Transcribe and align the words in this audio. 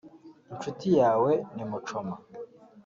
inshuti 0.51 0.87
yawe 0.99 1.31
ni 1.55 1.63
mucoma 1.69 2.15